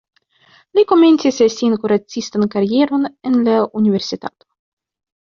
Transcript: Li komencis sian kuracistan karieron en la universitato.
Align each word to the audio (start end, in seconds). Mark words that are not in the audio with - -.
Li 0.77 0.83
komencis 0.91 1.41
sian 1.57 1.75
kuracistan 1.83 2.45
karieron 2.55 3.05
en 3.31 3.37
la 3.49 3.59
universitato. 3.81 4.49